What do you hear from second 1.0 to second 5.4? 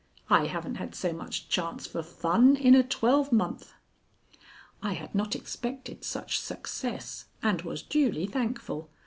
much chance for fun in a twelve month." I had not